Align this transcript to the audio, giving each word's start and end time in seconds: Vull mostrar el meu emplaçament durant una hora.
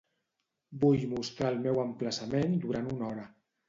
Vull 0.85 1.05
mostrar 1.13 1.53
el 1.55 1.63
meu 1.69 1.79
emplaçament 1.87 2.61
durant 2.69 2.95
una 2.99 3.11
hora. 3.15 3.33